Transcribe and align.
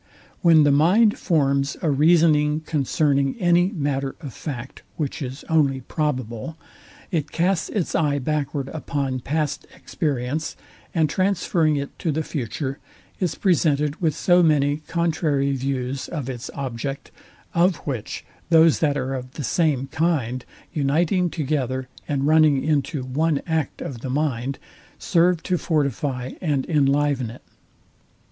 When 0.41 0.63
the 0.63 0.71
mind 0.71 1.19
forms 1.19 1.77
a 1.83 1.91
reasoning 1.91 2.61
concerning 2.61 3.39
any 3.39 3.71
matter 3.71 4.15
of 4.19 4.33
fact, 4.33 4.81
which 4.95 5.21
is 5.21 5.43
only 5.47 5.81
probable, 5.81 6.57
it 7.11 7.31
casts 7.31 7.69
its 7.69 7.93
eye 7.93 8.17
backward 8.17 8.69
upon 8.69 9.19
past 9.19 9.67
experience, 9.75 10.55
and 10.91 11.07
transferring 11.07 11.75
it 11.75 11.99
to 11.99 12.11
the 12.11 12.23
future, 12.23 12.79
is 13.19 13.35
presented 13.35 14.01
with 14.01 14.15
so 14.15 14.41
many 14.41 14.77
contrary 14.87 15.51
views 15.51 16.07
of 16.07 16.31
its 16.31 16.49
object, 16.55 17.11
of 17.53 17.75
which 17.85 18.25
those 18.49 18.79
that 18.79 18.97
are 18.97 19.13
of 19.13 19.33
the 19.33 19.43
same 19.43 19.85
kind 19.85 20.45
uniting 20.73 21.29
together, 21.29 21.87
and 22.07 22.25
running 22.25 22.63
into 22.63 23.03
one 23.03 23.39
act 23.45 23.83
of 23.83 24.01
the 24.01 24.09
mind, 24.09 24.57
serve 24.97 25.43
to 25.43 25.59
fortify 25.59 26.31
and 26.41 26.65
inliven 26.65 27.29
it. 27.29 27.43